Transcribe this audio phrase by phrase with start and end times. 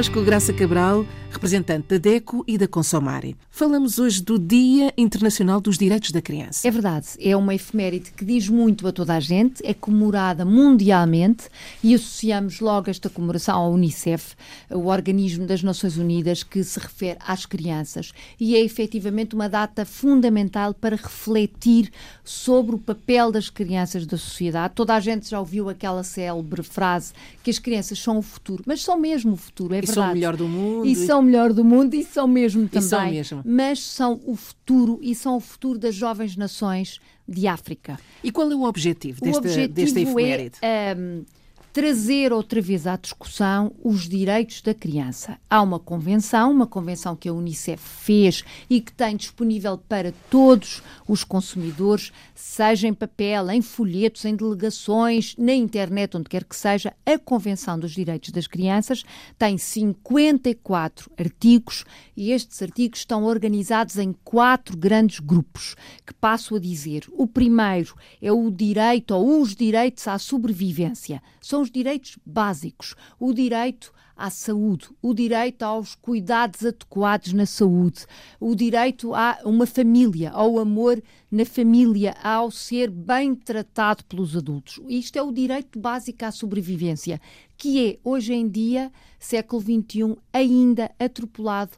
[0.00, 1.04] Connosco Graça Cabral,
[1.40, 3.34] representante da DECO e da Consomare.
[3.50, 6.68] Falamos hoje do Dia Internacional dos Direitos da Criança.
[6.68, 11.48] É verdade, é uma efeméride que diz muito a toda a gente, é comemorada mundialmente
[11.82, 14.34] e associamos logo esta comemoração ao Unicef,
[14.68, 18.12] o organismo das Nações Unidas que se refere às crianças.
[18.38, 21.90] E é efetivamente uma data fundamental para refletir
[22.22, 24.74] sobre o papel das crianças da sociedade.
[24.74, 28.82] Toda a gente já ouviu aquela célebre frase que as crianças são o futuro, mas
[28.82, 29.94] são mesmo o futuro, é e verdade.
[29.94, 30.86] são o melhor do mundo.
[30.86, 32.88] E são melhor do mundo e são mesmo também.
[32.88, 33.42] são mesmo.
[33.44, 37.98] Mas são o futuro e são o futuro das jovens nações de África.
[38.22, 40.58] E qual é o objetivo desta, o objetivo desta efeméride?
[40.60, 41.24] É, um,
[41.72, 45.38] trazer outra vez à discussão os direitos da criança.
[45.48, 50.82] Há uma convenção, uma convenção que a Unicef fez e que tem disponível para todos
[51.06, 56.92] os consumidores, seja em papel, em folhetos, em delegações, na internet, onde quer que seja.
[57.06, 59.04] A Convenção dos Direitos das Crianças
[59.38, 61.84] tem 54 artigos
[62.16, 67.04] e estes artigos estão organizados em quatro grandes grupos, que passo a dizer.
[67.12, 71.22] O primeiro é o direito ou os direitos à sobrevivência.
[71.40, 78.04] São os direitos básicos, o direito à saúde, o direito aos cuidados adequados na saúde,
[78.38, 84.78] o direito a uma família, ao amor na família, ao ser bem tratado pelos adultos.
[84.88, 87.18] Isto é o direito básico à sobrevivência,
[87.56, 91.72] que é, hoje em dia, século XXI, ainda atropelado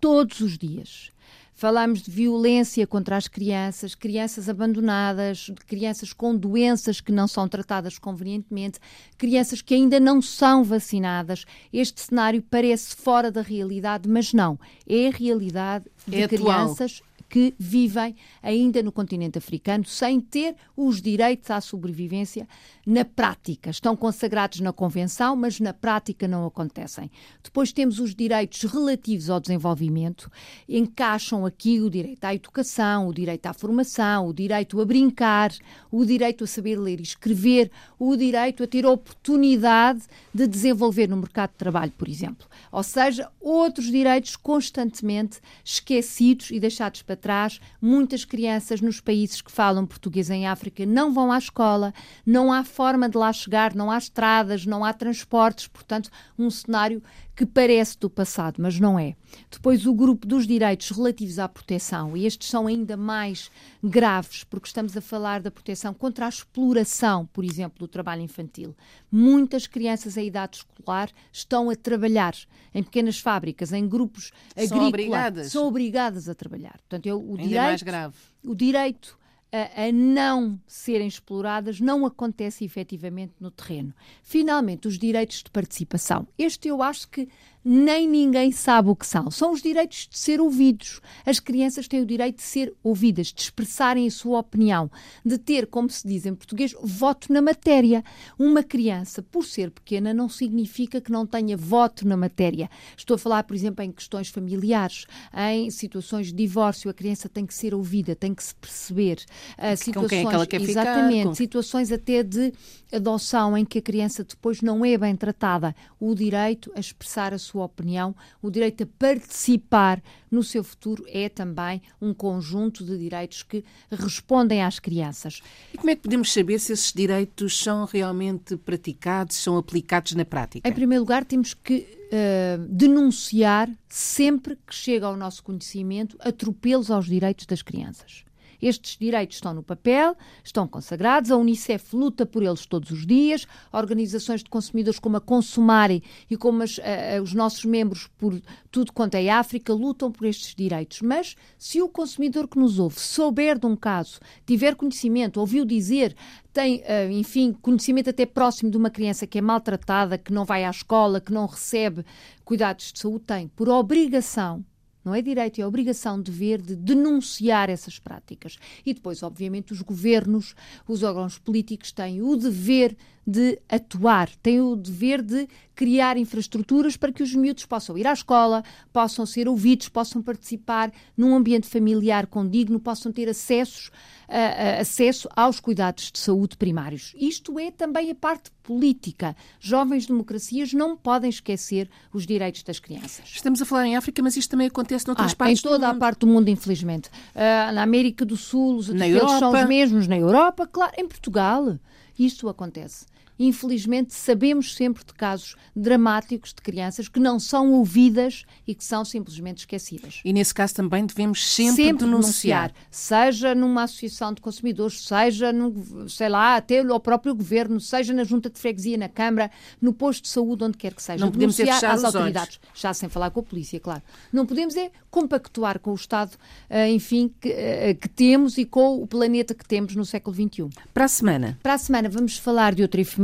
[0.00, 1.13] todos os dias.
[1.56, 7.96] Falamos de violência contra as crianças, crianças abandonadas, crianças com doenças que não são tratadas
[7.96, 8.80] convenientemente,
[9.16, 11.44] crianças que ainda não são vacinadas.
[11.72, 14.58] Este cenário parece fora da realidade, mas não.
[14.84, 17.00] É a realidade de é crianças
[17.34, 22.46] que vivem ainda no continente africano sem ter os direitos à sobrevivência
[22.86, 23.70] na prática.
[23.70, 27.10] Estão consagrados na Convenção, mas na prática não acontecem.
[27.42, 30.30] Depois temos os direitos relativos ao desenvolvimento,
[30.68, 35.52] encaixam aqui o direito à educação, o direito à formação, o direito a brincar,
[35.90, 41.16] o direito a saber ler e escrever, o direito a ter oportunidade de desenvolver no
[41.16, 42.46] mercado de trabalho, por exemplo.
[42.70, 47.58] Ou seja, outros direitos constantemente esquecidos e deixados para trás.
[47.80, 51.94] Muitas crianças nos países que falam português em África não vão à escola,
[52.26, 57.02] não há forma de lá chegar, não há estradas, não há transportes, portanto, um cenário
[57.34, 59.16] que parece do passado, mas não é.
[59.50, 63.50] Depois, o grupo dos direitos relativos à proteção, e estes são ainda mais
[63.82, 68.74] graves, porque estamos a falar da proteção contra a exploração, por exemplo, do trabalho infantil.
[69.10, 72.34] Muitas crianças em idade escolar estão a trabalhar
[72.72, 74.68] em pequenas fábricas, em grupos agrícolas.
[74.68, 75.52] São obrigadas.
[75.52, 76.78] São obrigadas a trabalhar.
[76.88, 78.14] Portanto, eu, o ainda direito, mais grave.
[78.44, 79.18] O direito
[79.54, 83.94] a, a, não serem exploradas não acontece efetivamente no terreno.
[84.20, 86.26] Finalmente, os direitos de participação.
[86.36, 87.28] Este eu acho que
[87.64, 89.30] nem ninguém sabe o que são.
[89.30, 91.00] São os direitos de ser ouvidos.
[91.24, 94.90] As crianças têm o direito de ser ouvidas, de expressarem a sua opinião,
[95.24, 98.04] de ter, como se diz em português, voto na matéria.
[98.38, 102.68] Uma criança, por ser pequena, não significa que não tenha voto na matéria.
[102.96, 106.90] Estou a falar, por exemplo, em questões familiares, em situações de divórcio.
[106.90, 109.24] A criança tem que ser ouvida, tem que se perceber.
[109.58, 111.28] Uh, situações, com quem é que ela quer exatamente, ficar?
[111.28, 111.34] Com...
[111.34, 112.52] situações até de
[112.92, 115.74] adoção em que a criança depois não é bem tratada.
[115.98, 121.04] O direito a expressar a sua sua opinião, o direito a participar no seu futuro
[121.06, 125.40] é também um conjunto de direitos que respondem às crianças.
[125.72, 130.24] E como é que podemos saber se esses direitos são realmente praticados, são aplicados na
[130.24, 130.68] prática?
[130.68, 137.06] Em primeiro lugar, temos que uh, denunciar sempre que chega ao nosso conhecimento atropelos aos
[137.06, 138.24] direitos das crianças.
[138.64, 143.46] Estes direitos estão no papel, estão consagrados, a Unicef luta por eles todos os dias,
[143.70, 148.90] organizações de consumidores como a Consumare e como as, uh, os nossos membros por tudo
[148.90, 151.02] quanto é África lutam por estes direitos.
[151.02, 156.16] Mas se o consumidor que nos ouve souber de um caso, tiver conhecimento, ouviu dizer,
[156.50, 160.64] tem, uh, enfim, conhecimento até próximo de uma criança que é maltratada, que não vai
[160.64, 162.02] à escola, que não recebe
[162.46, 164.64] cuidados de saúde, tem por obrigação
[165.04, 168.58] não é direito, é obrigação, dever de denunciar essas práticas.
[168.84, 170.54] E depois, obviamente, os governos,
[170.88, 172.96] os órgãos políticos têm o dever
[173.26, 178.12] de atuar, têm o dever de criar infraestruturas para que os miúdos possam ir à
[178.12, 178.62] escola,
[178.92, 183.90] possam ser ouvidos, possam participar num ambiente familiar condigno, possam ter acessos, uh,
[184.32, 187.14] uh, acesso aos cuidados de saúde primários.
[187.16, 189.36] Isto é também a parte política.
[189.60, 193.26] Jovens democracias não podem esquecer os direitos das crianças.
[193.26, 195.94] Estamos a falar em África, mas isto também acontece noutras ah, partes Em toda a
[195.94, 197.08] parte do mundo, infelizmente.
[197.08, 200.08] Uh, na América do Sul, os atropelos são os mesmos.
[200.08, 200.92] Na Europa, claro.
[200.98, 201.78] Em Portugal,
[202.18, 203.06] isto acontece.
[203.38, 209.04] Infelizmente, sabemos sempre de casos dramáticos de crianças que não são ouvidas e que são
[209.04, 210.20] simplesmente esquecidas.
[210.24, 212.68] E nesse caso também devemos sempre, sempre denunciar.
[212.68, 212.74] denunciar.
[212.90, 218.24] Seja numa associação de consumidores, seja, no, sei lá, até ao próprio governo, seja na
[218.24, 221.24] junta de freguesia, na Câmara, no posto de saúde, onde quer que seja.
[221.24, 222.60] Não podemos denunciar fechar às autoridades.
[222.62, 222.80] Olhos.
[222.80, 224.02] Já sem falar com a polícia, claro.
[224.32, 226.32] Não podemos é compactuar com o Estado,
[226.68, 230.68] eh, enfim, que, eh, que temos e com o planeta que temos no século XXI.
[230.92, 231.58] Para a semana?
[231.62, 233.23] Para a semana vamos falar de outra efeméride,